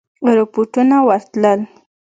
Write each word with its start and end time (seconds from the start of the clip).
رپوټونه 0.37 0.95
ورتلل. 1.07 1.59